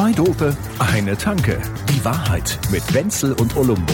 [0.00, 1.60] Zwei Dope, eine Tanke.
[1.90, 3.92] Die Wahrheit mit Wenzel und Olumbo.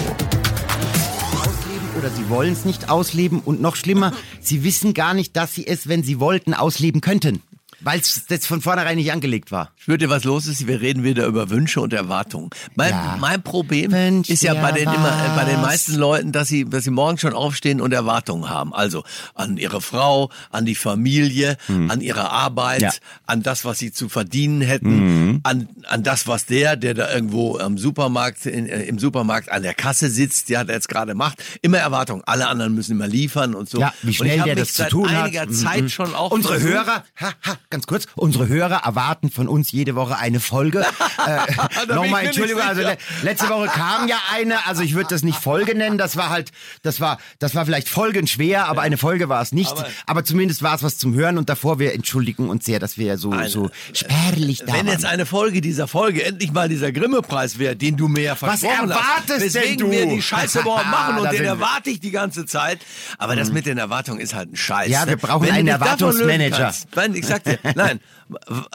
[1.34, 5.52] ausleben oder sie wollen es nicht ausleben und noch schlimmer, sie wissen gar nicht, dass
[5.52, 7.42] sie es, wenn sie wollten, ausleben könnten.
[7.80, 9.70] Weil es das von vornherein nicht angelegt war.
[9.76, 10.66] Spürt ihr, was los ist?
[10.66, 12.48] Wir reden wieder über Wünsche und Erwartungen.
[12.74, 13.16] Mein, Ja.
[13.20, 16.64] mein Problem Wünsch ist ja bei den, immer, äh, bei den meisten Leuten, dass sie,
[16.64, 18.72] dass sie morgens schon aufstehen und Erwartungen haben.
[18.74, 22.90] Also an ihre Frau, an die Familie, an ihre Arbeit, Ja.
[23.26, 27.58] an das, was sie zu verdienen hätten, an, an das, was der, der da irgendwo
[27.58, 31.42] am Supermarkt, in, äh, im Supermarkt an der Kasse sitzt, der hat jetzt gerade macht.
[31.62, 32.22] Immer Erwartungen.
[32.26, 33.80] Alle anderen müssen immer liefern und so.
[33.80, 35.24] Ja, wie und ich schnell der mich das zu tun hat.
[35.24, 35.52] einiger Mhm.
[35.52, 39.70] Zeit schon auch Unsere versucht- Hörer, ha, ha, ganz kurz, unsere Hörer erwarten von uns
[39.70, 40.80] jede Woche eine Folge.
[41.26, 45.38] äh, Nochmal Entschuldigung, also le letzte Woche kam ja eine, also ich würde das nicht
[45.38, 49.42] Folge nennen, das war halt, das war, das war vielleicht folgenschwer, aber eine Folge war
[49.42, 49.70] es nicht.
[49.70, 52.96] Aber, Aber- zumindest war es was zum Hören und davor wir entschuldigen uns sehr, dass
[52.96, 54.86] wir ja so, Eine- so spärlich da Wenn waren.
[54.86, 58.90] jetzt eine Folge dieser Folge endlich mal dieser Grimme-Preis wäre, den du mir ja versprochen
[58.90, 59.90] erwartest hast, weswegen denn du?
[59.90, 62.78] wir die Scheiße überhaupt machen und den erwarte ich die ganze Zeit.
[63.18, 64.88] Aber das mit den Erwartungen ist halt ein Scheiß.
[64.88, 65.16] Ja, wir ne?
[65.18, 66.74] brauchen Wenn einen Erwartungsmanager.
[66.90, 68.00] kannst, ich sag dir, nein,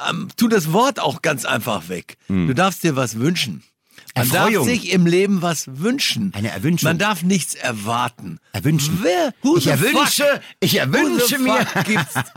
[0.10, 2.18] ähm, tu das Wort auch ganz einfach weg.
[2.48, 3.64] Du darfst dir was wünschen.
[4.16, 4.26] Man.
[4.30, 4.54] Erfreuung.
[4.54, 6.32] darf sich im Leben was wünschen.
[6.36, 6.90] Eine Erwünschung.
[6.90, 8.40] Man darf nichts erwarten.
[8.52, 9.00] Erwünschen.
[9.02, 9.34] Wer?
[9.42, 10.42] Who Ich the erwünsche, fuck?
[10.60, 11.58] ich erwünsche who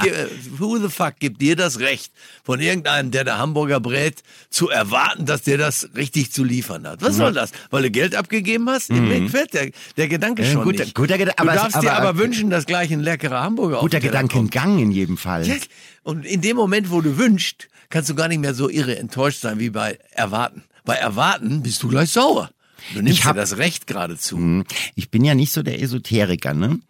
[0.00, 0.28] the mir.
[0.58, 2.12] Who the fuck gibt dir das Recht,
[2.44, 7.02] von irgendeinem, der der Hamburger brät, zu erwarten, dass der das richtig zu liefern hat?
[7.02, 7.50] Was soll das?
[7.70, 8.90] Weil du Geld abgegeben hast?
[8.92, 10.46] Mir gefällt der, der Gedanke Mhm.
[10.48, 10.94] Ja, schon guter- nicht.
[10.94, 14.00] guter Gedan- du aber- darfst dir aber- aber wünschen, dass gleich ein leckerer Hamburger Guter.
[14.00, 15.46] Gedankengang in jedem Fall.
[15.46, 15.54] Ja,
[16.02, 19.40] Und in dem Moment, wo du wünschst, kannst du gar nicht mehr so irre enttäuscht
[19.40, 20.62] sein wie bei Erwarten.
[20.84, 22.50] Bei Erwarten bist du gleich sauer.
[22.92, 24.36] Du nimmst Ich hab- dir das Recht geradezu.
[24.36, 26.80] Hm, Ich bin ja nicht so der Esoteriker, ne?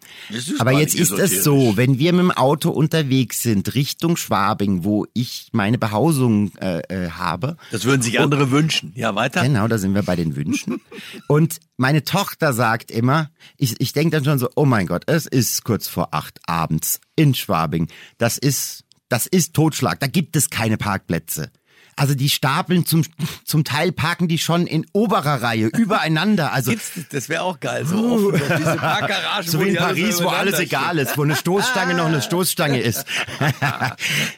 [0.59, 5.05] Aber jetzt ist es so, wenn wir mit dem Auto unterwegs sind, Richtung Schwabing, wo
[5.13, 7.55] ich meine Behausung äh, äh, habe.
[7.71, 8.91] Das würden sich andere wünschen.
[8.95, 9.41] Ja, weiter.
[9.43, 10.81] Genau, da sind wir bei den Wünschen.
[11.27, 15.25] Und meine Tochter sagt immer, ich, ich denke dann schon so, oh mein Gott, es
[15.27, 17.87] ist kurz vor acht abends in Schwabing.
[18.17, 20.01] Das ist, das ist Totschlag.
[20.01, 21.51] Da gibt es keine Parkplätze.
[21.97, 23.03] Also die stapeln zum,
[23.45, 26.51] zum Teil parken die schon in oberer Reihe übereinander.
[26.51, 30.17] Also Gibt's, das wäre auch geil, so offen, dass diese Parkgaragen, so wie in Paris,
[30.17, 33.05] so wo alles übereinander egal ist, wo eine Stoßstange noch eine Stoßstange ist.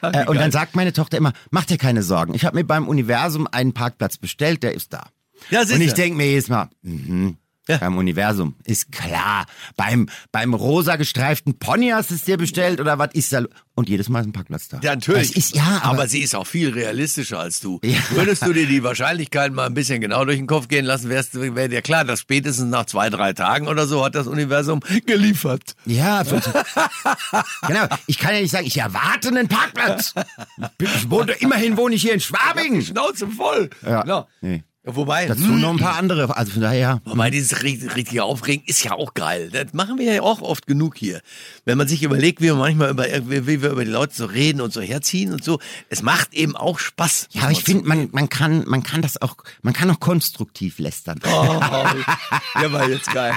[0.02, 2.34] Äh, Und dann sagt meine Tochter immer, mach dir keine Sorgen.
[2.34, 5.08] Ich habe mir beim Universum einen Parkplatz bestellt, der ist da.
[5.50, 7.36] Ja, Und ich denke mir jedes Mal, mhm,
[7.68, 7.76] Ja.
[7.76, 9.46] beim Universum ist klar.
[9.76, 13.44] Beim, beim rosa gestreiften Pony hast du es dir bestellt oder was ist da?
[13.74, 14.80] Und jedes Mal ist ein Parkplatz da.
[14.82, 15.28] Ja, natürlich.
[15.28, 17.78] Das ist, ja, aber, aber, sie ist auch viel realistischer als du.
[17.84, 17.98] Ja.
[18.10, 21.68] Würdest du dir die Wahrscheinlichkeit mal ein bisschen genau durch den Kopf gehen lassen, wäre
[21.68, 25.76] dir klar, dass spätestens nach zwei, drei Tagen oder so hat das Universum geliefert.
[25.84, 27.86] ja, genau.
[28.06, 30.14] Ich kann ja nicht sagen, ich erwarte einen Parkplatz.
[30.80, 32.82] Ich wohne, immerhin wohne ich hier in Schwabing.
[32.82, 33.70] Schnauze voll.
[33.84, 34.02] Ja.
[34.02, 34.26] Genau.
[34.40, 34.64] Nee.
[34.90, 36.34] Wobei, Dazu noch ein paar andere.
[36.36, 37.00] Also von daher.
[37.04, 39.50] Wobei dieses richtig- richtige Aufregen ist ja auch geil.
[39.52, 41.20] Das machen wir ja auch oft genug hier.
[41.66, 44.60] Wenn man sich überlegt, wie wir manchmal über, wie wir über die Leute so reden
[44.62, 45.58] und so herziehen und so.
[45.90, 47.28] Es macht eben auch Spaß.
[47.32, 50.78] Ja, aber ich finde, man, man kann, man kann das auch, man kann auch konstruktiv
[50.78, 51.20] lästern.
[51.24, 51.60] Oh,
[52.60, 53.34] der war jetzt geil.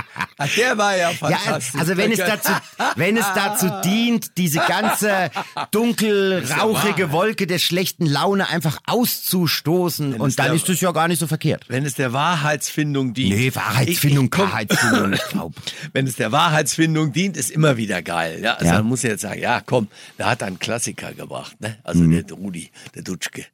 [0.58, 1.80] Der war ja Ja, fantastisch.
[1.80, 2.52] also wenn es dazu,
[2.96, 5.32] wenn es dazu dient, diese ganze
[5.72, 7.12] dunkel, ja rauchige.
[7.12, 11.28] Wolke der schlechten Laune einfach auszustoßen es und dann ist das ja gar nicht so
[11.28, 11.41] verkehrt.
[11.68, 13.36] Wenn es der Wahrheitsfindung dient.
[13.36, 15.54] Nee, Wahrheitsfindung, Ich- ich Wahrheitsfindung, glaub.
[15.94, 18.40] Wenn es der Wahrheitsfindung dient, ist immer wieder geil.
[18.44, 18.74] Ja, also Ja.
[18.76, 19.88] man muss jetzt sagen, ja, komm,
[20.18, 21.78] da hat er einen Klassiker gebracht, ne?
[21.84, 23.46] Also der Rudi, der Dutschke.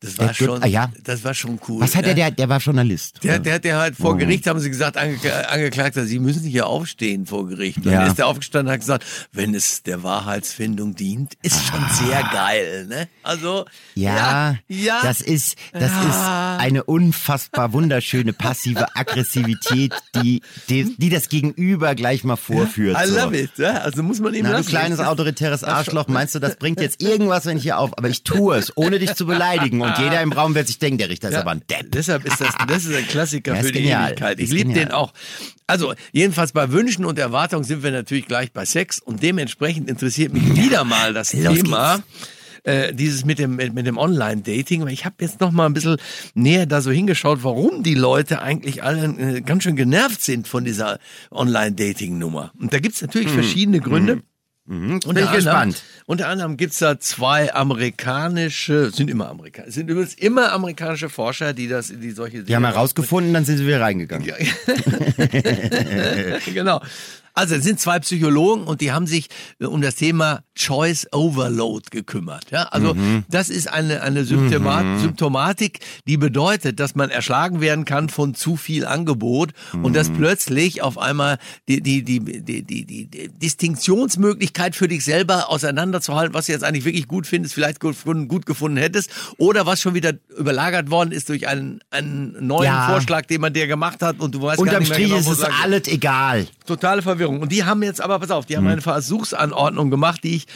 [0.00, 0.92] Das war schon, ah, ja.
[1.02, 1.80] das war schon cool.
[1.80, 2.14] Was hat ne?
[2.14, 3.18] der, der, war Journalist.
[3.24, 4.16] Der, der hat ja halt vor.
[4.16, 7.78] Gericht, haben sie gesagt, ange, angeklagt, Sie müssen hier aufstehen vor Gericht.
[7.78, 8.00] Und Ja.
[8.02, 12.22] dann ist der aufgestanden und hat gesagt, wenn es der Wahrheitsfindung dient, ist schon sehr
[12.32, 13.08] geil, ne?
[13.24, 13.64] Also,
[13.96, 15.00] Ja, ja, ja.
[15.02, 16.56] das ist, das Ja.
[16.56, 22.96] ist eine unfassbar wunderschöne passive Aggressivität, die, die, die das Gegenüber gleich mal vorführt.
[23.02, 23.16] I so.
[23.16, 23.78] love it, ja?
[23.78, 24.68] Also muss man ihm Na, du lassen.
[24.68, 28.08] kleines Das- autoritäres Arschloch, meinst du, das bringt jetzt irgendwas, wenn ich hier auf, aber
[28.08, 31.08] ich tue es, ohne dich zu beleidigen und jeder im Raum wird sich denken, der
[31.08, 31.92] Richter ist Ja, aber ein Depp.
[31.92, 34.08] Deshalb ist das, das ist ein Klassiker Ja, für die genial.
[34.08, 34.40] Ewigkeit.
[34.40, 35.12] Ich liebe den auch.
[35.66, 40.32] Also, jedenfalls bei Wünschen und Erwartungen sind wir natürlich gleich bei Sex und dementsprechend interessiert
[40.32, 42.02] mich wieder mal das Los Thema.
[42.64, 45.74] Äh, dieses mit dem mit, mit dem Online-Dating, weil ich habe jetzt noch mal ein
[45.74, 45.96] bisschen
[46.34, 50.64] näher da so hingeschaut, warum die Leute eigentlich alle äh, ganz schön genervt sind von
[50.64, 50.98] dieser
[51.30, 52.52] Online-Dating-Nummer.
[52.58, 54.16] Und da gibt's natürlich verschiedene Gründe.
[54.16, 54.22] Mhm,
[54.68, 55.82] Unter bin ich gespannt.
[56.04, 61.68] unter anderem gibt's da zwei amerikanische, sind immer Amerikaner, sind übrigens immer amerikanische Forscher, die
[61.68, 64.26] das, die solche Die haben herausgefunden, dann sind sie wieder reingegangen.
[66.52, 66.82] genau.
[67.38, 69.28] Also es sind zwei Psychologen und die haben sich
[69.60, 72.50] äh, um das Thema Choice Overload gekümmert.
[72.50, 73.24] Ja, also Mhm.
[73.30, 78.56] das ist eine eine Symptoma Symptomatik, die bedeutet, dass man erschlagen werden kann von zu
[78.56, 79.92] viel Angebot und Mhm.
[79.92, 81.38] dass plötzlich auf einmal
[81.68, 86.84] die die die die die, die, Distinktionsmöglichkeit für dich selber auseinanderzuhalten, was du jetzt eigentlich
[86.84, 87.96] wirklich gut findest, vielleicht gut,
[88.28, 92.88] gut gefunden hättest oder was schon wieder überlagert worden ist durch einen einen neuen Ja.
[92.88, 95.32] Vorschlag, den man dir gemacht hat und du weißt gar Unterm nicht mehr Strich genau,
[95.32, 96.46] ist es alles egal.
[96.66, 97.27] Totale Verwirrung.
[97.36, 98.72] Und die haben jetzt aber, pass auf, die haben Hm.
[98.72, 100.46] eine Versuchsanordnung gemacht, die ich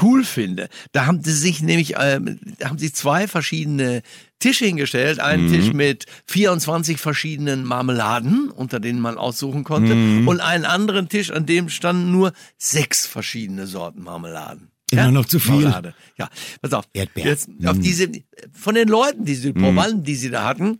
[0.00, 0.68] cool finde.
[0.92, 2.20] Da haben sie sich nämlich, da
[2.68, 4.02] haben sie zwei verschiedene
[4.38, 5.18] Tische hingestellt.
[5.18, 5.52] Einen Mhm.
[5.52, 9.96] Tisch mit 24 verschiedenen Marmeladen, unter denen man aussuchen konnte.
[9.96, 10.28] Mhm.
[10.28, 14.70] Und einen anderen Tisch, an dem standen nur sechs verschiedene Sorten Marmeladen.
[14.92, 15.52] Immer noch zu viel.
[15.54, 15.94] Marmelade.
[16.16, 16.28] Ja,
[16.62, 16.84] pass auf.
[16.92, 17.24] Erdbeer.
[17.26, 17.66] Jetzt Mhm.
[17.66, 18.08] auf diese,
[18.52, 20.78] von den Leuten, diese Probanden, die sie da hatten,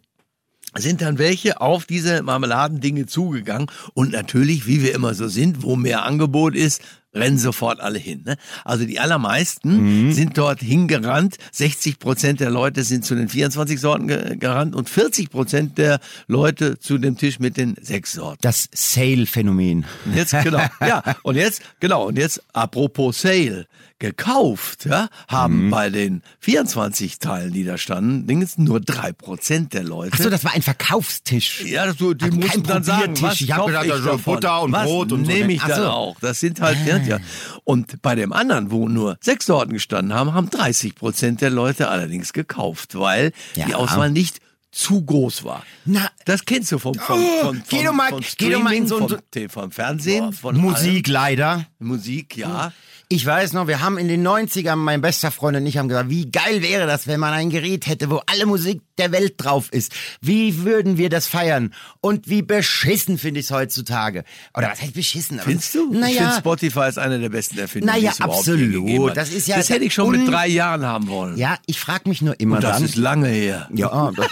[0.77, 3.71] sind dann welche auf diese Marmeladendinge zugegangen.
[3.95, 6.83] Und natürlich, wie wir immer so sind, wo mehr Angebot ist,
[7.15, 8.23] rennen sofort alle hin.
[8.27, 8.37] Ne?
[8.65, 11.37] Also die allermeisten sind dort hingerannt.
[11.53, 16.01] 60 Prozent der Leute sind zu den 24 Sorten ge gerannt und 40 Prozent der
[16.27, 18.39] Leute zu dem Tisch mit den sechs Sorten.
[18.43, 19.85] Das Sale-Phänomen.
[20.15, 21.03] Jetzt genau, ja.
[21.23, 22.07] Und jetzt genau.
[22.07, 23.67] Und jetzt apropos Sale
[24.01, 25.71] gekauft, ja, haben Mhm.
[25.71, 30.13] bei den 24 Teilen, die da standen, Dingens nur drei Prozent der Leute.
[30.17, 31.65] Ach so, das war ein Verkaufstisch.
[31.65, 34.35] Ja, das, die Ach, mussten kein dann sagen, was Ich hab gedacht, ich so davon?
[34.35, 35.31] Butter und was Brot und so.
[35.33, 35.89] nehme ich Ach dann so.
[35.89, 36.21] auch.
[36.21, 37.19] Das sind halt, ja, ja.
[37.65, 41.89] Und bei dem anderen, wo nur sechs Sorten gestanden haben, haben 30 Prozent der Leute
[41.89, 43.77] allerdings gekauft, weil die Ja.
[43.77, 44.41] Auswahl nicht
[44.71, 45.65] zu groß war.
[45.87, 46.11] Na.
[46.27, 49.19] das kennst du vom, vom, Oh, von, geh doch mal- in Streaming, so vom,
[49.49, 51.49] vom Fernsehen, von Musik leider.
[51.51, 51.67] allem.
[51.79, 52.73] Musik, ja.
[53.11, 56.11] Ich weiß noch, wir haben in den 90ern, mein bester Freund und ich haben gesagt,
[56.11, 59.73] wie geil wäre das, wenn man ein Gerät hätte, wo alle Musik der Welt drauf
[59.73, 59.95] ist.
[60.21, 61.73] Wie würden wir das feiern?
[62.03, 64.25] Und wie beschissen finde ich es heutzutage.
[64.55, 65.41] Oder was heißt beschissen?
[65.43, 65.79] Findest du?
[65.79, 69.17] Ich finde Naja, Spotify ist eine der besten Erfindungen, Naja, absolut.
[69.17, 71.39] Das ist ja das hätte ich schon mit drei Jahren haben wollen.
[71.39, 72.85] ja, ich frage mich nur immer Und das dann.
[72.85, 73.69] ist lange her.
[73.73, 74.27] Ja, das,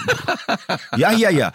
[0.98, 1.52] ja, ja, ja.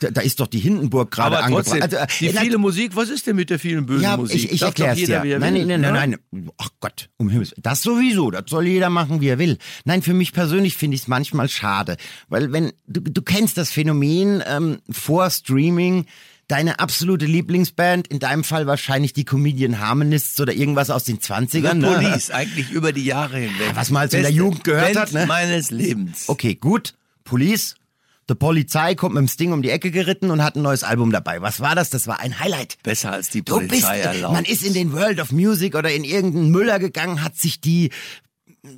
[0.00, 1.80] Da, ist doch die Hindenburg gerade angebracht.
[1.80, 4.34] Also, die äh, viele Musik, was ist denn mit der vielen bösen Ja, Musik?
[4.36, 5.22] ich, ich erkläre es dir.
[5.22, 6.07] er Nein, will, nein, nein, ne?
[6.10, 6.50] Nein.
[6.58, 9.58] Ach Gott, um Himmels Das sowieso, das soll jeder machen, wie er will.
[9.84, 11.96] Nein, für mich persönlich finde ich es manchmal schade.
[12.28, 16.06] Weil wenn, du, du kennst das Phänomen ähm, vor Streaming,
[16.48, 21.72] deine absolute Lieblingsband, in deinem Fall wahrscheinlich die Comedian Harmonists oder irgendwas aus den 20ern.
[21.72, 21.92] The Ne?
[21.92, 23.72] Police, eigentlich über die Jahre hinweg.
[23.74, 25.26] was man so in der Jugend gehört Band hat, ne?
[25.26, 26.28] meines Lebens.
[26.28, 26.94] Okay, gut.
[27.24, 27.74] Police.
[28.30, 31.10] Die Polizei kommt mit dem Sting um die Ecke geritten und hat ein neues Album
[31.10, 31.40] dabei.
[31.40, 31.88] Was war das?
[31.90, 32.76] Das war ein Highlight.
[32.82, 34.34] Besser als die Du bist, Polizei erlaubt.
[34.34, 37.90] man ist in den World of Music oder in irgendeinen Müller gegangen, hat sich die,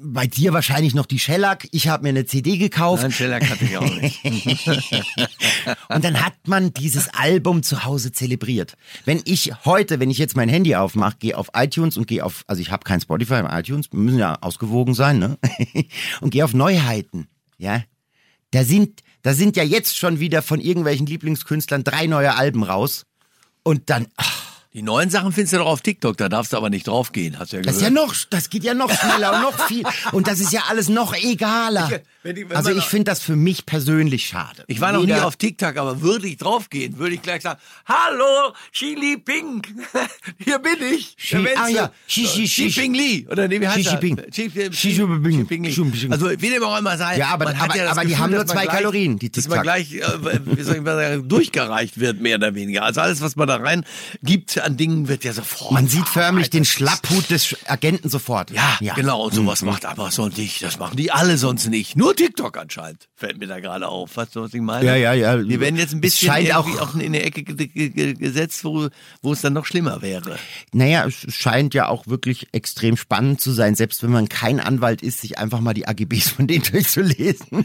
[0.01, 3.65] bei dir wahrscheinlich noch die Shellac, ich habe mir eine CD gekauft Nein, Shellac hatte
[3.65, 4.25] ich auch nicht.
[5.89, 8.75] und dann hat man dieses Album zu Hause zelebriert.
[9.05, 12.45] Wenn ich heute, wenn ich jetzt mein Handy aufmache, gehe auf iTunes und gehe auf,
[12.47, 15.39] also ich habe kein Spotify im iTunes, wir müssen ja ausgewogen sein, ne?
[16.21, 17.27] und gehe auf Neuheiten,
[17.59, 17.83] ja?
[18.53, 23.05] Da sind, da sind ja jetzt schon wieder von irgendwelchen Lieblingskünstlern drei neue Alben raus
[23.63, 26.71] und dann, ach, Die neuen Sachen findest du doch auf TikTok, da darfst du aber
[26.71, 27.91] nicht draufgehen, hast du ja Das gehört.
[27.93, 29.85] ist ja noch, das geht ja noch schneller und noch viel.
[30.13, 31.91] Und das ist ja alles noch egaler.
[32.23, 34.65] Wenn die- wenn Also ich finde das für mich persönlich schade.
[34.67, 38.53] Ich war noch nie auf TikTok, aber würde ich draufgehen, würde ich gleich sagen, hallo,
[38.73, 39.63] Chili Ping,
[40.45, 41.17] hier bin ich.
[41.19, 43.93] Xi- ah ja, Xi- Xi- Xi Xi- Ping Li, oder nee, wie heißt Xi er?
[44.03, 44.17] Jinping.
[44.31, 44.71] Xi Xi Xi-.
[44.71, 45.71] Xi Ping Li.
[45.71, 46.13] Xi Jinping.
[46.13, 48.09] Also wie dem auch immer sei, Ja, aber- man hat aber- ja das aber die
[48.09, 49.63] Gefühl, haben nur zwei gleich, Kalorien, die Dass man TikTok.
[49.63, 52.83] gleich, äh, wie soll ich mal sagen, durchgereicht wird, mehr oder weniger.
[52.85, 53.85] Also alles, was man da rein
[54.23, 56.65] gibt an Dingen, wird ja sofort Man sieht förmlich den.
[56.67, 58.51] Schlapphut des Agenten sofort.
[58.51, 60.63] Ja, genau, und sowas macht aber sonst nicht.
[60.63, 61.97] Das machen die alle sonst nicht.
[61.97, 63.09] Nur TikTok anscheinend.
[63.17, 64.17] Fällt mir da gerade auf.
[64.17, 64.85] Weißt du, was ich meine?
[64.87, 65.47] Ja, ja, ja.
[65.49, 68.65] Wir werden jetzt ein bisschen scheint auch- auch in eine Ecke ge- ge- ge- gesetzt,
[68.65, 68.89] wo,
[69.23, 70.37] wo es dann noch schlimmer wäre.
[70.73, 75.03] Naja, es scheint ja auch wirklich extrem spannend zu sein, selbst wenn man kein Anwalt
[75.03, 77.65] ist, sich einfach mal die AGBs von denen durchzulesen.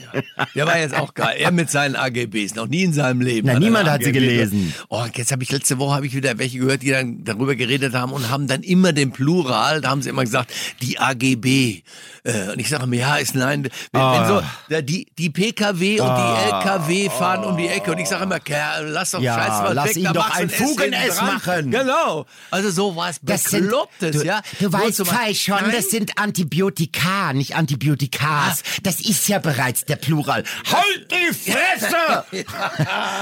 [0.56, 1.38] Der war jetzt auch geil.
[1.40, 2.56] Er mit seinen AGBs.
[2.56, 3.48] Noch nie in seinem Leben.
[3.48, 4.74] Na, er niemand hat sie gelesen.
[4.90, 7.56] Oh, und jetzt habe ich letzte Woche habe ich wieder welche gehört, die dann darüber
[7.56, 11.82] geredet haben und haben dann immer den Plural, da haben sie immer gesagt, die AGB.
[12.24, 14.20] Äh, und ich sage mir, ja, ist nein, wenn, Ah.
[14.20, 14.35] wenn so,
[14.70, 18.40] da, die, die PKW und die LKW fahren um die Ecke und ich sage immer,
[18.40, 21.16] Kerl, lass doch Ja, Scheiß was lass weg, ihn da doch ein S hinten Fugen-S
[21.18, 21.34] dran.
[21.36, 21.72] machen.
[21.72, 22.26] Genau.
[22.52, 24.42] Also so was Beklopptes, du, ja.
[24.60, 25.72] Du weißt falsch schon, Nein.
[25.76, 28.64] das sind Antibiotika, nicht Antibiotikas.
[28.84, 30.44] Das ist ja bereits der Plural.
[30.72, 32.26] Halt die Fresse!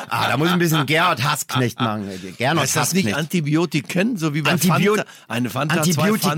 [0.10, 2.10] ah, da muss ich ein bisschen Gerhard Hassknecht machen.
[2.38, 3.18] Gernot Ist das nicht Hassknecht.
[3.20, 5.10] Antibiotiken, so wie bei Antibio- Fanta.
[5.28, 6.36] Eine Fanta, Antibiotika.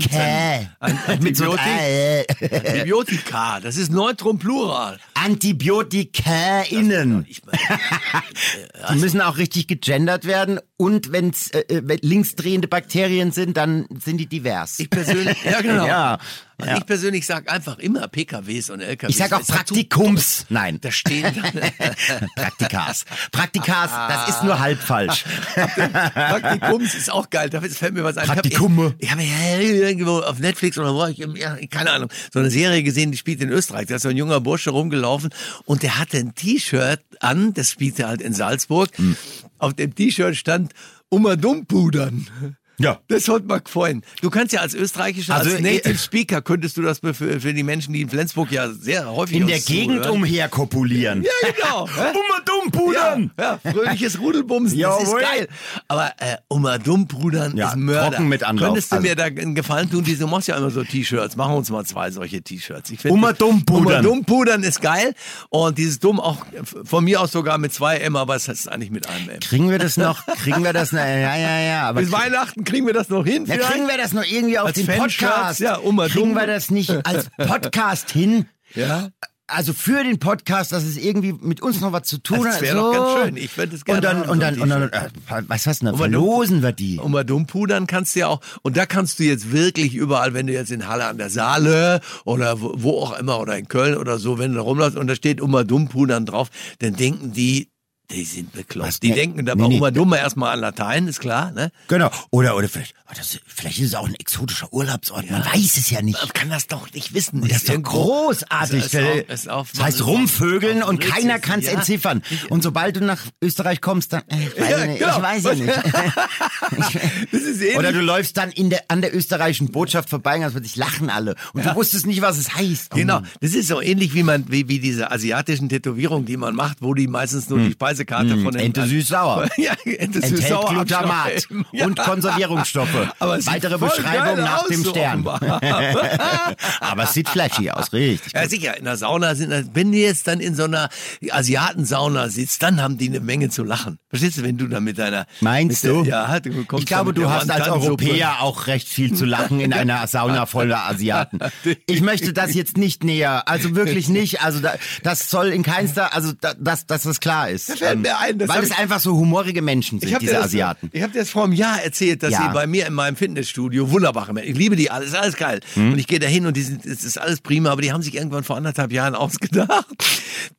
[0.80, 4.65] so Antibiotik, Antibiotika, das ist Neutrum Plural.
[5.14, 7.26] AntibiotikInnen.
[7.28, 7.58] Ich meine,
[8.92, 10.60] Die müssen auch richtig gegendert werden.
[10.76, 14.78] Und wenn's äh, äh, wenn linksdrehende Bakterien sind, dann sind die divers.
[14.78, 15.86] ich persönlich, ja genau.
[15.96, 16.18] Ja,
[16.58, 16.78] Und ja.
[16.78, 19.10] Ich persönlich sag einfach immer PKWs und LKWs.
[19.10, 20.46] Ich sag auch Es Praktikums.
[20.48, 20.78] Nein.
[20.80, 21.52] Da stehen dann,
[22.36, 23.04] Praktikas.
[23.30, 25.24] Praktikas, das ist nur halb falsch.
[25.54, 27.50] Praktikums ist auch geil.
[27.50, 28.26] Da fällt mir was ein.
[28.26, 28.94] Praktikumme.
[28.98, 32.50] Ich habe ja irgendwo auf Netflix oder wo hab ich, ja, keine Ahnung, so eine
[32.50, 33.86] Serie gesehen, die spielt in Österreich.
[33.86, 35.30] Da ist so ein junger Bursche rumgelaufen
[35.66, 38.96] und der hatte ein T-Shirt an, das spielte halt in Salzburg.
[38.96, 39.16] Hm.
[39.58, 40.72] Auf dem T-Shirt stand
[41.10, 42.56] Uma Dummpudern.
[42.78, 42.98] Ja.
[43.08, 44.02] Das hat man gefallen.
[44.20, 47.62] Du kannst ja als österreichischer, Also, als Native Speaker, könntest du das für, für die
[47.62, 50.22] Menschen, die in Flensburg ja sehr häufig In der Gegend zuhören.
[50.22, 51.22] umherkopulieren.
[51.22, 51.88] Ja, genau.
[52.46, 53.30] dumm, Pudern.
[53.38, 55.48] Ja, ja, fröhliches Rudelbumsen, das ist geil.
[55.88, 58.10] Aber äh, Oma Dumbrudern Ja, ist Mörder.
[58.10, 59.08] trocken mit Anlauf, Könntest du also.
[59.08, 60.04] mir da einen Gefallen tun?
[60.04, 61.36] Du machst ja immer so T-Shirts.
[61.36, 62.92] Machen uns mal zwei solche T-Shirts.
[63.08, 63.86] Oma Dummpudern.
[63.86, 65.14] Oma Dummpudern ist geil.
[65.48, 66.44] Und dieses Dumm auch
[66.84, 69.40] von mir aus sogar mit zwei M, aber es ist eigentlich mit einem M.
[69.40, 70.24] Kriegen wir das noch?
[70.26, 71.00] Kriegen wir das noch?
[71.00, 71.82] Ja, ja, ja.
[71.88, 73.46] Aber Bis Weihnachten kriegen wir das noch hin.
[73.46, 75.60] Ja, kriegen wir das noch irgendwie auf Als den Podcast?
[75.60, 76.34] ja, Oma kriegen Dumm.
[76.34, 78.46] wir das nicht als Podcast hin?
[78.74, 79.08] Ja.
[79.48, 82.62] Also für den Podcast, dass es irgendwie mit uns noch was zu tun Das hat.
[82.62, 82.92] wäre so.
[82.92, 83.36] doch ganz schön.
[83.36, 85.08] Ich würde es gerne Und dann, haben, und dann, und dann, äh,
[85.46, 85.86] was was denn?
[85.90, 86.98] Oma Dumm- Verlosen wir die.
[86.98, 88.40] Oma Dummpudern kannst du ja auch.
[88.62, 92.00] Und da kannst du jetzt wirklich überall, wenn du jetzt in Halle an der Saale
[92.24, 95.06] oder wo, wo auch immer oder in Köln oder so, wenn du da rumläufst und
[95.06, 96.48] da steht Oma Dummpudern drauf,
[96.80, 97.70] dann denken die,
[98.10, 98.88] die sind bekloppt.
[98.88, 99.00] Was?
[99.00, 99.76] Die Nee, denken da nee, nee.
[99.76, 101.70] Oma Dumme erstmal an Latein, ist klar, ne?
[101.88, 102.10] Genau.
[102.30, 105.30] Oder, oder vielleicht, oh, das, vielleicht ist es auch ein exotischer Urlaubsort.
[105.30, 106.18] Man weiß es ja nicht.
[106.20, 107.40] Man kann das doch nicht wissen.
[107.42, 108.84] Das ist doch irgendwo- großartig.
[108.84, 111.72] Es ist auf- ist auf- das heißt ist rumvögeln auf und keiner kann es ja.
[111.72, 112.22] entziffern.
[112.48, 115.16] Und sobald du nach Österreich kommst, dann, äh, ich weiß Ja, ja, nicht, genau.
[115.16, 115.74] ich weiß ja nicht.
[117.32, 117.76] Ist.
[117.76, 121.10] Oder du läufst dann in der, an der österreichischen Botschaft vorbei und also dich lachen
[121.10, 121.34] alle.
[121.52, 122.90] Und du wusstest nicht, was es heißt.
[122.90, 126.78] Genau, das ist so ähnlich wie man wie, wie diese asiatischen Tätowierungen, die man macht,
[126.80, 128.66] wo die meistens nur die Speisekarte von den Hm.
[128.66, 129.48] Ente süß-sauer.
[129.56, 131.48] ja, Ente Enthält süß-sauer Glutamat.
[131.72, 131.86] Ja.
[131.86, 132.94] und Konservierungsstoffe.
[133.20, 135.26] Weitere Beschreibung nach aus, dem so Stern.
[135.26, 135.60] offenbar.
[136.80, 138.32] Aber es sieht flashy aus, richtig.
[138.34, 140.88] Ja, sicher, in der Sauna sind, wenn du jetzt dann in so einer
[141.30, 143.98] Asiatensauna sitzt, dann haben die eine Menge zu lachen.
[144.08, 145.26] Verstehst du, wenn du dann mit deiner...
[145.40, 146.08] Meinst mit der, du?
[146.08, 147.66] Ja, du kommst Ich glaube, du der hast als.
[147.66, 151.40] Europäer auch recht viel zu lachen in einer Sauna voller Asiaten.
[151.86, 154.42] Ich möchte das jetzt nicht näher, also wirklich nicht.
[154.42, 157.80] Also da, das soll in keinster, also da, dass, dass das klar ist.
[157.92, 160.34] Ähm, fällt mir ein, das weil es einfach so humorige Menschen sind, Ich habe diese
[160.36, 160.90] das- Asiaten.
[160.92, 162.42] ich hab dir das vor einem Jahr erzählt, dass Ja.
[162.48, 165.60] sie bei mir in meinem Fitnessstudio wunderbare Menschen, ich liebe die alles, ist alles geil.
[165.74, 165.92] Hm.
[165.92, 168.02] Und ich gehe da hin und die sind, es ist alles prima, aber die haben
[168.02, 169.86] sich irgendwann vor anderthalb Jahren ausgedacht,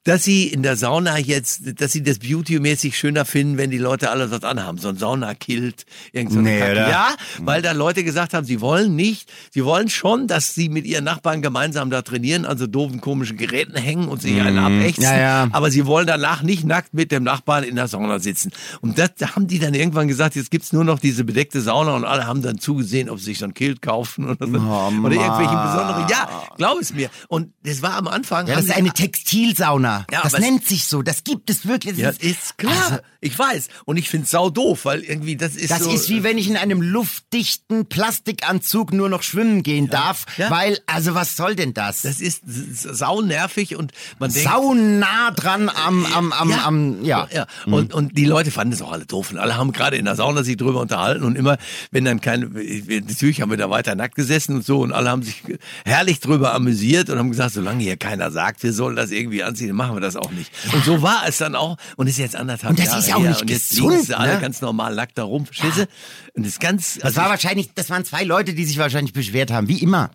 [0.04, 4.10] dass sie in der Sauna jetzt, dass sie das beautymäßig schöner finden, wenn die Leute
[4.10, 4.78] alle was anhaben.
[4.78, 6.60] So ein Saunakilt, irgend so Nee?
[6.76, 10.86] Ja, weil da Leute gesagt haben, sie wollen nicht, sie wollen schon, dass sie mit
[10.86, 15.04] ihren Nachbarn gemeinsam da trainieren, also doofen komischen Geräten hängen und sich einen abächzen.
[15.04, 15.10] Mhm.
[15.10, 15.48] Ja, ja.
[15.52, 18.52] Aber sie wollen danach nicht nackt mit dem Nachbarn in der Sauna sitzen.
[18.82, 21.96] Und das da haben die dann irgendwann gesagt, jetzt gibt's nur noch diese bedeckte Sauna
[21.96, 24.54] und alle haben dann zugesehen, ob sie sich so ein Kilt kaufen oder so.
[24.58, 26.08] oder irgendwelche besonderen.
[26.10, 27.10] Ja, glaub es mir.
[27.28, 28.48] Und das war am Anfang.
[28.48, 30.06] Ja, das ist eine Textilsauna.
[30.12, 31.02] Ja, das es- nennt sich so.
[31.02, 31.98] Das gibt es wirklich.
[31.98, 32.74] Ja, Das ist klar.
[32.90, 33.68] Also, ich weiß.
[33.86, 35.92] Und ich find's sau doof, weil irgendwie das ist das so.
[35.92, 40.50] ist wie wenn ich in einem luftdichten Plastikanzug nur noch schwimmen gehen darf, Ja.
[40.50, 42.02] weil, also was soll denn das?
[42.04, 44.48] das ist sau nervig und man denkt.
[44.50, 46.66] Sau nah dran am, am, am, Ja.
[46.66, 47.28] am, ja.
[47.34, 47.46] ja.
[47.66, 49.32] Und, und die Leute fanden es auch alle doof.
[49.32, 51.58] Und alle haben gerade in der Sauna sich drüber unterhalten und immer,
[51.92, 55.24] wenn dann keine, natürlich haben wir da weiter nackt gesessen und so und alle haben
[55.24, 55.42] sich
[55.86, 59.76] herrlich drüber amüsiert und haben gesagt, solange hier keiner sagt, wir sollen das irgendwie anziehen,
[59.76, 60.52] machen wir das auch nicht.
[60.74, 63.16] Und so war es dann auch und ist jetzt anderthalb Und das Jahre ist ja
[63.16, 63.30] auch her.
[63.30, 64.42] nicht und jetzt gesund, liegen sie alle ne?
[64.42, 65.68] ganz normal nackt da rum, du?
[65.68, 68.78] Und das ist ganz, Das also war ich- wahrscheinlich, das waren zwei Leute, die sich
[68.78, 70.12] wahrscheinlich beschwert haben, wie immer.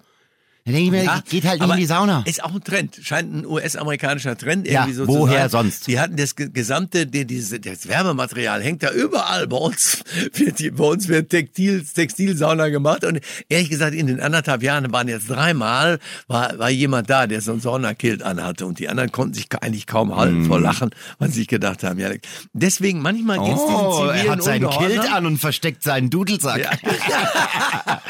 [0.64, 2.22] Da denke ich mir, Ja, geht halt nicht in die Sauna.
[2.24, 2.96] Ist auch ein Trend.
[3.02, 5.62] Scheint ein US-amerikanischer Trend Ja, irgendwie so woher zu sein.
[5.64, 5.86] sonst?
[5.88, 9.48] Die hatten das ge- gesamte, die, diese, das Werbematerial hängt da überall.
[9.48, 10.04] Bei uns
[10.34, 13.04] wird, die, bei uns wird Textil, Textilsauna gemacht.
[13.04, 17.40] Und ehrlich gesagt, in den anderthalb Jahren waren jetzt dreimal, war, war jemand da, der
[17.40, 18.64] so ein Saunakilt anhatte.
[18.64, 20.46] Und die anderen konnten sich eigentlich kaum halten Mm.
[20.46, 22.08] vor Lachen, weil sie sich gedacht haben, ja,
[22.52, 24.70] deswegen manchmal geht's Oh, diesen er zivilen hat seinen.
[24.70, 26.60] Kilt an und versteckt seinen Dudelsack.
[26.60, 26.70] Ja.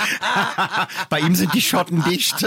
[1.09, 2.35] Bei ihm sind die Schotten dicht.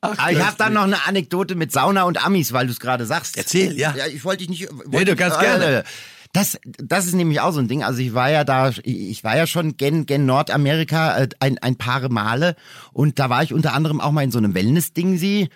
[0.00, 3.06] Aber ich habe dann noch eine Anekdote mit Sauna und Amis, weil du es gerade
[3.06, 3.36] sagst.
[3.36, 3.94] Erzähl, ja.
[3.96, 4.68] Ja, ich wollte dich nicht.
[4.88, 5.84] Nee, du kannst gerne.
[6.32, 7.82] Das, das ist nämlich auch so ein Ding.
[7.82, 11.76] Also ich war ja da, ich war ja schon gen, gen Nordamerika äh, ein, ein
[11.76, 12.56] paar Male
[12.92, 15.48] und da war ich unter anderem auch mal in so einem Wellness-Ding sie.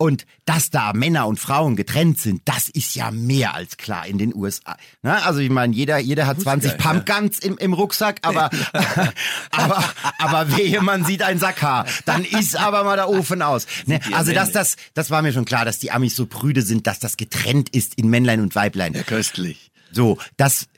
[0.00, 4.16] Und dass da Männer und Frauen getrennt sind, das ist ja mehr als klar in
[4.16, 4.76] den USA.
[5.02, 6.92] Na, also ich meine, jeder, jeder hat 20 geil, ja.
[6.92, 8.48] Pumpguns im, im Rucksack, aber,
[9.50, 9.84] aber,
[10.18, 11.84] aber wehe, man sieht ein Sackhaar.
[12.04, 13.66] Dann ist aber mal der Ofen aus.
[13.86, 13.98] Ne?
[14.12, 17.00] Also dass das, das war mir schon klar, dass die Amis so prüde sind, dass
[17.00, 18.94] das getrennt ist in Männlein und Weiblein.
[18.94, 19.72] Ja, köstlich.
[19.90, 20.68] So, das,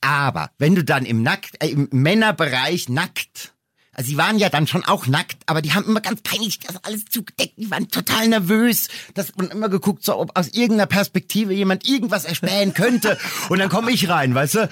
[0.00, 3.54] aber wenn du dann im Nackt, äh, im Männerbereich nackt,
[3.94, 6.82] also sie waren ja dann schon auch nackt, aber die haben immer ganz peinlich das
[6.84, 11.52] alles zugedeckt, die waren total nervös, dass man immer geguckt, so ob aus irgendeiner Perspektive
[11.52, 13.18] jemand irgendwas erspähen könnte
[13.50, 14.68] und dann komme ich rein, weißt du,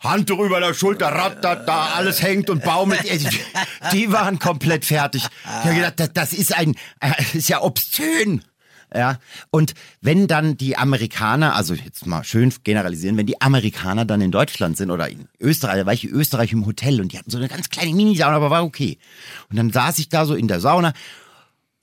[0.00, 3.28] Handtuch über der Schulter, rattert, da alles hängt und baumelt, die,
[3.92, 5.24] die waren komplett fertig.
[5.44, 8.42] Ich habe gedacht, das, das ist ein, äh, das ist ja obszön.
[8.94, 9.18] Ja,
[9.50, 14.30] und wenn dann die Amerikaner, also jetzt mal schön generalisieren, wenn die Amerikaner dann in
[14.30, 17.30] Deutschland sind oder in Österreich, da war ich in Österreich im Hotel und die hatten
[17.30, 18.98] so eine ganz kleine Minisauna, aber war okay.
[19.50, 20.92] Und dann saß ich da so in der Sauna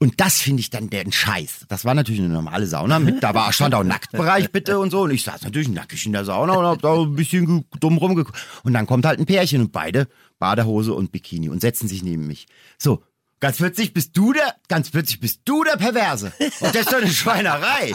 [0.01, 1.65] und das finde ich dann den Scheiß.
[1.67, 5.01] Das war natürlich eine normale Sauna, mit, da war stand auch Nacktbereich bitte und so
[5.01, 8.39] und ich saß natürlich nackig in der Sauna und hab da ein bisschen dumm rumgeguckt.
[8.63, 10.07] Und dann kommt halt ein Pärchen und beide
[10.39, 12.47] Badehose und Bikini und setzen sich neben mich.
[12.79, 13.03] So,
[13.41, 16.31] Ganz plötzlich bist du der, ganz plötzlich bist du der Perverse.
[16.59, 17.91] Und das ist doch eine Schweinerei.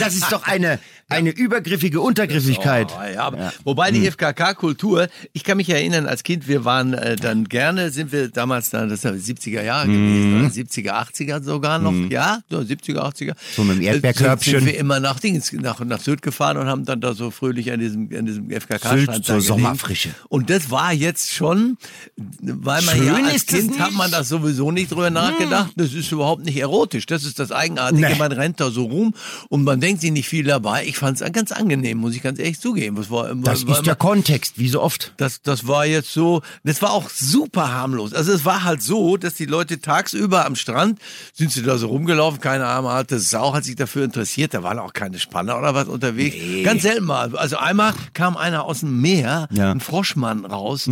[0.00, 2.92] Das ist doch eine, eine übergriffige Untergriffigkeit.
[2.96, 7.16] Oh, ja, aber, Wobei die FKK-Kultur, ich kann mich erinnern, als Kind, wir waren äh,
[7.16, 11.42] dann gerne, sind wir damals dann, das ist ja 70er Jahre gewesen, oder 70er, 80er
[11.42, 13.32] sogar noch, ja, so 70er, 80er.
[13.56, 14.54] So mit dem Erdbeerkörbchen.
[14.54, 17.30] Äh, Sind wir immer nach Dings, nach, nach Sylt gefahren und haben dann da so
[17.30, 19.40] fröhlich an diesem, an diesem da zur.
[19.40, 20.10] Sommerfrische.
[20.28, 21.78] Und das war jetzt schon,
[22.16, 25.72] weil man Schön ja als Kind hat man das sowieso nicht drüber nachgedacht.
[25.76, 27.06] Das ist überhaupt nicht erotisch.
[27.06, 28.08] Das ist das Eigenartige.
[28.08, 28.14] Nee.
[28.18, 29.14] Man rennt da so rum
[29.48, 30.84] und man denkt sich nicht viel dabei.
[30.86, 32.96] Ich fand es ganz angenehm, muss ich ganz ehrlich zugeben.
[32.96, 35.12] Das war, Das war ist der Kontext, wie so oft.
[35.16, 38.12] das, das war jetzt so, das war auch super harmlos.
[38.12, 40.98] Also es war halt so, dass die Leute tagsüber am Strand,
[41.32, 44.62] sind sie da so rumgelaufen, keine Ahnung, hat das Sau hat sich dafür interessiert, da
[44.62, 46.36] waren auch keine Spanner oder was unterwegs.
[46.64, 47.34] Ganz selten mal.
[47.36, 49.70] Also einmal kam einer aus dem Meer, Ja.
[49.70, 50.88] ein Froschmann raus,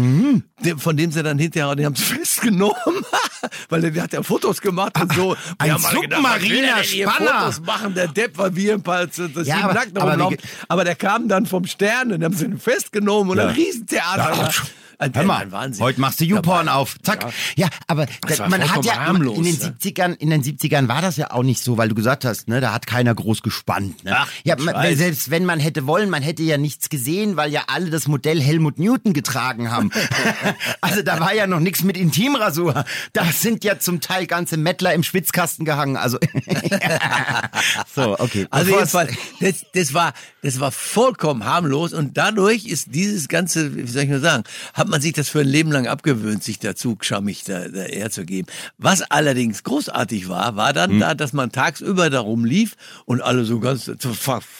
[0.64, 2.75] der, von dem sie dann hinterher, die haben sie festgenommen,
[3.68, 5.36] weil der, der hat ja Fotos gemacht und so.
[5.58, 7.40] ein gedacht, der submariner hier Spanner?
[7.40, 10.38] Fotos machen, der Depp, weil wir ein paar, das Ja, ja, aber- aber wie
[10.68, 13.48] Aber der kam dann vom Stern und haben sie ihn festgenommen und Ja.
[13.48, 14.34] ein Riesentheater.
[14.42, 14.50] Ja,
[14.98, 15.84] Hör mal, ein Wahnsinn.
[15.84, 16.96] heute machst du YouPorn auf.
[17.02, 17.26] Zack.
[17.56, 19.76] Ja, aber Das war man hat ja harmlos, in den ne?
[19.78, 22.60] 70ern, in den 70ern war das ja auch nicht so, weil du gesagt hast, ne,
[22.60, 24.04] da hat keiner groß gespannt.
[24.04, 24.12] Ne?
[24.16, 27.64] Ach, ja, man, selbst wenn man hätte wollen, man hätte ja nichts gesehen, weil ja
[27.66, 29.90] alle das Modell Helmut Newton getragen haben.
[30.80, 32.84] also da war ja noch nichts mit Intimrasur.
[33.12, 35.97] Da sind ja zum Teil ganze Mettler im Schwitzkasten gehangen.
[35.97, 36.18] Also
[37.94, 38.47] so, okay.
[38.50, 43.86] Also jedenfalls, das, das war, das war vollkommen harmlos und dadurch ist dieses ganze, wie
[43.86, 44.44] soll ich nur sagen,
[44.86, 48.49] hat man sich das für ein Leben lang abgewöhnt, sich dazu schammig da, da herzugeben.
[48.78, 53.58] Was allerdings großartig war, war dann da, dass man tagsüber darum lief und alle so
[53.58, 53.90] ganz,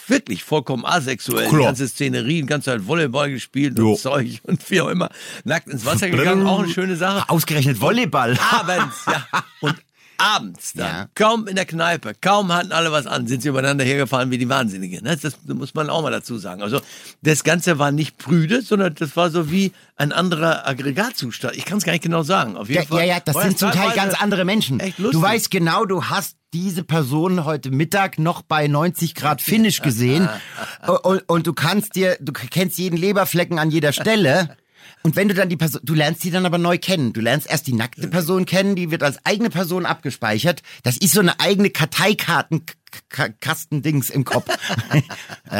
[0.07, 1.61] wirklich vollkommen asexuell, Klar.
[1.61, 3.91] ganze Szenerie, die ganze Zeit Volleyball gespielt Jo.
[3.91, 5.09] und Zeug und wie auch immer,
[5.45, 7.29] nackt ins Wasser gegangen, auch eine schöne Sache.
[7.29, 8.37] Ausgerechnet Volleyball.
[8.51, 9.25] Abends, ja.
[9.61, 9.75] Und
[10.17, 11.07] abends dann, Ja.
[11.15, 14.49] kaum in der Kneipe, kaum hatten alle was an, sind sie übereinander hergefahren wie die
[14.49, 15.03] Wahnsinnigen.
[15.03, 15.17] ne?
[15.21, 16.61] Das muss man auch mal dazu sagen.
[16.61, 16.81] Also
[17.21, 21.55] das Ganze war nicht prüde, sondern das war so wie ein anderer Aggregatzustand.
[21.55, 22.57] Ich kann es gar nicht genau sagen.
[22.57, 24.79] Auf jeden Ja, Fall ja, ja, das sind zum Teil ganz andere Menschen.
[24.79, 25.19] Echt lustig.
[25.19, 30.29] Du weißt genau, du hast diese Person heute Mittag noch bei 90 Grad Finish gesehen
[31.03, 34.55] und, und du kannst dir, du kennst jeden Leberflecken an jeder Stelle.
[35.03, 37.13] Und wenn du dann die Person, du lernst die dann aber neu kennen.
[37.13, 40.61] Du lernst erst die nackte Person kennen, die wird als eigene Person abgespeichert.
[40.83, 41.69] Das ist so eine eigene
[43.09, 44.47] Karteikartenkastendings im Kopf.
[44.93, 45.01] äh,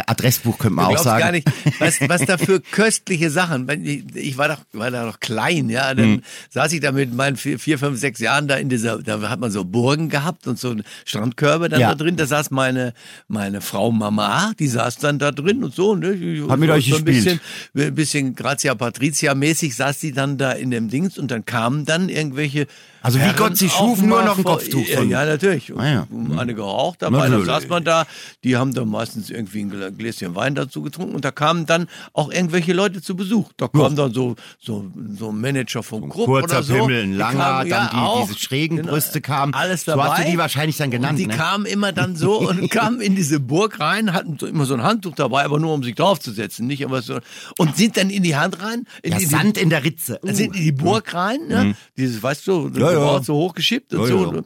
[0.07, 1.19] Adressbuch könnte man auch sagen.
[1.19, 1.47] gar nicht,
[1.79, 3.67] was, was da für köstliche Sachen.
[3.83, 5.93] Ich, ich war doch, war da noch klein, ja.
[5.93, 6.21] Dann Hm.
[6.51, 9.39] saß ich da mit meinen vier, vier, fünf, sechs Jahren da in dieser, da hat
[9.39, 11.89] man so Burgen gehabt und so Strandkörbe dann Ja.
[11.89, 12.15] da drin.
[12.15, 12.93] Da saß meine,
[13.27, 15.95] meine Frau Mama, die saß dann da drin und so.
[15.95, 16.15] Ne?
[16.15, 17.39] Die- Hat mit so euch ein gespielt.
[17.73, 21.45] bisschen, ein bisschen Grazia Patricia mäßig saß die dann da in dem Dings und dann
[21.45, 22.67] kamen dann irgendwelche
[23.01, 25.73] Also wie Herren Gott sie schuf, nur noch ein Kopftuch Ja, von- ja natürlich.
[25.77, 26.07] Ah ja.
[26.37, 28.05] Eine geraucht dabei, dann saß man da,
[28.43, 32.31] die haben dann meistens irgendwie ein Gläschen Wein dazu getrunken und da kamen dann auch
[32.31, 33.51] irgendwelche Leute zu Besuch.
[33.57, 34.85] Da kamen dann so, so,
[35.17, 36.73] so ein Manager vom Grupp kurzer oder so.
[36.73, 38.27] Pimmel, ein Die langer, kamen, dann die- auch.
[38.27, 38.91] diese schrägen Genau.
[38.91, 39.53] Brüste kamen.
[39.53, 40.09] Alles So dabei.
[40.09, 41.35] hast du die wahrscheinlich dann genannt, Und die ne?
[41.35, 44.83] kamen immer dann so und kamen in diese Burg rein, hatten so immer so ein
[44.83, 47.19] Handtuch dabei, aber nur um sich draufzusetzen, nicht aber so.
[47.57, 50.19] Und sind dann in die Hand rein, in Ja, die, Sand in der Ritze.
[50.23, 51.75] dann sind in die Burg rein, ne?
[51.97, 53.23] Dieses, weißt du, Ja, ja.
[53.23, 54.41] so hochgeschippt und Ja, so.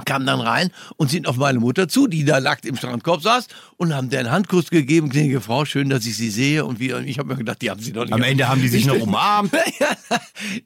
[0.00, 0.04] Ja.
[0.04, 3.46] kamen dann rein und sind auf meine Mutter zu, die da nackt im Strandkorb saß
[3.76, 6.92] und haben der einen Handkuss gegeben, gnädige Frau, schön, dass ich Sie sehe und wie,
[6.92, 8.12] und ich habe mir gedacht, die haben Sie doch nicht.
[8.12, 9.52] Am Ende haben die sich noch umarmt.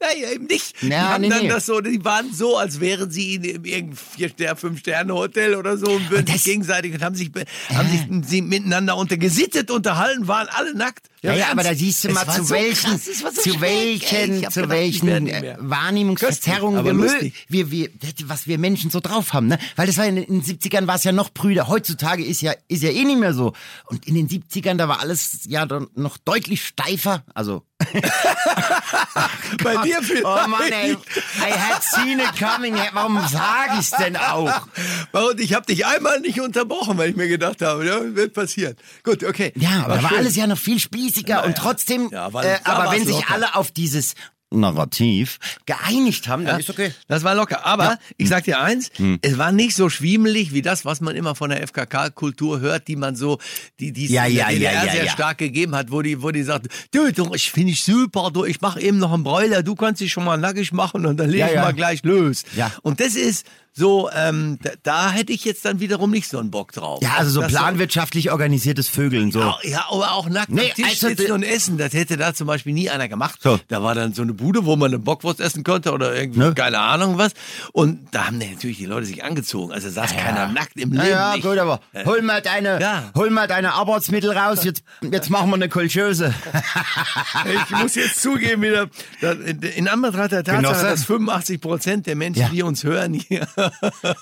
[0.01, 0.81] Naja, eben nicht.
[0.83, 1.49] Ja, die haben nee, dann nee.
[1.49, 5.77] das so, die waren so, als wären sie in irgendeinem vier fünf Sterne Hotel oder
[5.77, 8.97] so und würden Und das- sich gegenseitig und haben sich be- haben sich sie miteinander
[8.97, 11.11] unter gesittet unterhalten, waren alle nackt.
[11.23, 14.51] Ja, ja, im aber da siehst du mal, zu so welchen, krass, so zu welchen,
[14.51, 15.57] zu welchen nicht äh.
[15.59, 17.89] Wahrnehmungsverzerrungen wir, wir, wir,
[18.27, 19.59] was wir Menschen so drauf haben, ne?
[19.77, 21.69] Weil das war in den 70ern war es ja noch Brüder.
[21.69, 23.53] Heutzutage ist ja, ist ja eh nicht mehr so.
[23.87, 27.25] Und in den 70ern, da war alles ja noch deutlich steifer.
[27.35, 27.63] Also.
[29.63, 30.25] Bei dir vielleicht.
[30.25, 30.93] Oh Mann, ey.
[30.93, 32.75] I had seen it coming.
[32.93, 34.67] Warum sag ich's denn auch?
[35.13, 38.77] Und ich habe dich einmal nicht unterbrochen, weil ich mir gedacht habe, ja, wird passieren.
[39.03, 39.53] Gut, okay.
[39.57, 40.19] Ja, aber da war schön.
[40.19, 43.35] alles ja noch viel spießiger und trotzdem, Ja, war- äh, aber war's wenn sich locker.
[43.35, 44.15] alle auf dieses
[44.61, 46.93] Narrativ geeinigt haben, dann ist okay.
[47.09, 47.65] Das war locker.
[47.67, 49.19] Aber ich sag dir eins, Hm.
[49.23, 52.97] es war nicht so schwiemelig wie das, was man immer von der FKK-Kultur hört, die
[52.97, 53.39] man so,
[53.81, 55.11] die, die Ja, ja, ja, ja, sehr ja.
[55.11, 58.45] stark gegeben hat, wo die, wo die sagt, du, du ich finde ich super, du,
[58.45, 61.31] ich mache eben noch einen Bräuler, du kannst dich schon mal nackig machen und dann
[61.31, 61.63] leg Ja, ich ja.
[61.63, 62.45] mal gleich los.
[62.57, 62.71] Ja.
[62.83, 66.51] Und das ist so, ähm, da, da hätte ich jetzt dann wiederum nicht so einen
[66.53, 67.03] Bock drauf.
[67.03, 69.41] Ja, also so Das planwirtschaftlich organisiertes Vögeln, so.
[69.41, 72.33] Ja, ja, aber auch nackt Nee, am Tisch also sitzen und essen, das hätte da
[72.35, 73.41] zum Beispiel nie einer gemacht.
[73.43, 73.59] So.
[73.69, 76.55] Da war dann so eine Bude, wo man eine Bockwurst essen konnte oder irgendwie, Ne?
[76.55, 77.33] keine Ahnung was.
[77.73, 79.73] Und da haben natürlich die Leute sich angezogen.
[79.73, 81.13] Also saß keiner nackt im Ja, Leben.
[81.15, 81.43] ja, nicht.
[81.45, 83.11] gut, aber hol mal deine, Ja.
[83.17, 84.63] hol mal deine Arbeitsmittel raus.
[84.63, 86.33] Jetzt, jetzt machen wir eine Kolchöse.
[87.65, 88.89] Ich muss jetzt zugeben wieder,
[89.77, 90.87] in Anbetracht der Tatsache, Genosse?
[90.87, 92.49] dass 85 Prozent der Menschen, Ja.
[92.49, 93.47] die uns hören, hier,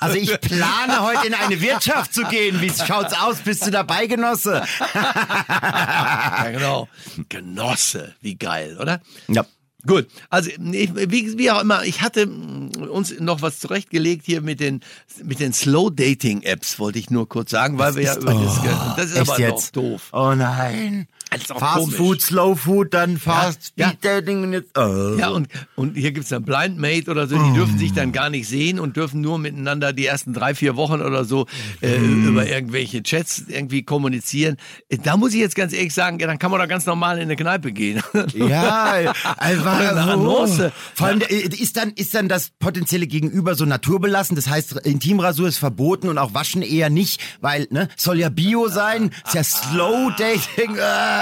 [0.00, 2.60] Also ich plane heute in eine Wirtschaft zu gehen.
[2.60, 3.38] Wie schaut's aus?
[3.38, 4.62] Bist du dabei, Genosse?
[4.94, 6.88] ja genau,
[7.28, 9.00] Genosse, wie geil, oder?
[9.28, 9.44] Ja.
[9.84, 14.40] Gut, also ich, wie, wie auch immer, ich hatte mm, uns noch was zurechtgelegt hier
[14.40, 14.78] mit den
[15.24, 18.62] mit den Slow Dating Apps, wollte ich nur kurz sagen, weil wir ja über das,
[18.62, 19.74] ge- das ist aber jetzt?
[19.76, 20.10] doch doof.
[20.12, 21.08] Oh nein.
[21.50, 21.96] Auch Fast komisch.
[21.96, 23.88] Food, Slow Food, dann Fast Ja.
[23.88, 24.76] Speed Dating und jetzt.
[24.78, 25.16] Oh.
[25.18, 28.30] Ja, und, und hier gibt's dann Blind Mate oder so, die dürfen sich dann gar
[28.30, 31.46] nicht sehen und dürfen nur miteinander die ersten drei, vier Wochen oder so
[31.80, 32.28] äh, Mhm.
[32.28, 34.56] über irgendwelche Chats irgendwie kommunizieren.
[34.88, 37.16] Äh, Da muss ich jetzt ganz ehrlich sagen, ja, dann kann man doch ganz normal
[37.16, 38.02] in eine Kneipe gehen.
[38.34, 40.70] Ja, einfach Annonce.
[40.94, 44.36] Vor allem äh, ist dann ist dann das potenzielle Gegenüber so naturbelassen.
[44.36, 48.68] Das heißt, Intimrasur ist verboten und auch Waschen eher nicht, weil ne soll ja Bio
[48.68, 50.76] sein, ist ja Slow Dating.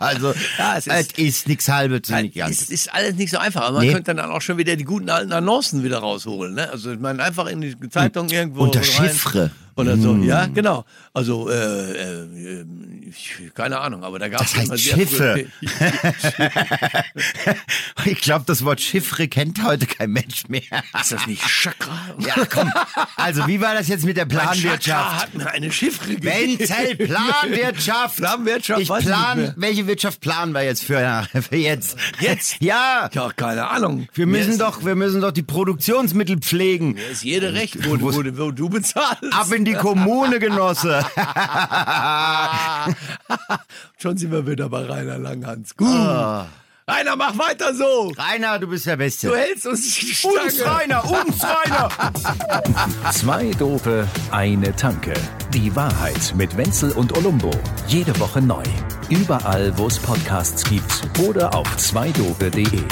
[0.00, 2.70] also Ja, es es ist- ist, nichts halbes nicht Es ganzes.
[2.70, 3.92] ist alles nicht so einfach, aber man Nee.
[3.92, 6.54] könnte dann auch schon wieder die guten alten Annoncen wieder rausholen.
[6.54, 6.68] Ne?
[6.70, 8.86] Also ich meine, einfach in die Zeitung irgendwo Unter rein.
[8.86, 9.50] Chiffre.
[9.80, 10.22] Oder so, Mm.
[10.24, 10.84] ja, genau.
[11.14, 12.64] Also, äh, äh,
[13.54, 15.46] keine Ahnung, aber da gab es Das heißt Schiffe.
[18.04, 20.62] ich glaube, das Wort Chiffre kennt heute kein Mensch mehr.
[21.00, 22.14] Ist das nicht Chakra?
[22.18, 22.72] Ja, komm.
[23.16, 25.22] Also, wie war das jetzt mit der Chakra Planwirtschaft?
[25.22, 26.58] hat mir eine Chiffre gegeben.
[26.58, 28.16] Wenzel, Planwirtschaft.
[28.18, 31.96] Planwirtschaft, Ich plan, welche Wirtschaft planen wir jetzt für, für jetzt?
[32.20, 32.56] Jetzt?
[32.60, 33.08] Ja.
[33.12, 34.08] Ja, keine Ahnung.
[34.14, 36.94] Wir müssen doch, wir müssen doch die Produktionsmittel pflegen.
[36.94, 39.32] Mir ist jede recht, wo, wo, wo, wo du bezahlst.
[39.32, 41.04] Ab in die Kommune, Genosse.
[43.98, 45.76] Schon sind wir wieder bei Rainer Langhans.
[45.76, 45.88] Gut.
[45.88, 46.46] Ah.
[46.88, 48.12] Rainer, mach weiter so.
[48.16, 49.36] Rainer, du bist der Du Beste.
[49.36, 50.40] hältst uns die Stange.
[50.44, 51.88] Uns, Rainer, uns, Rainer.
[53.12, 55.14] Zwei Dope, eine Tanke.
[55.54, 57.52] Die Wahrheit mit Wenzel und Olumbo.
[57.86, 58.64] Jede Woche neu.
[59.08, 62.82] Überall, wo es Podcasts gibt oder auf zweidope.de.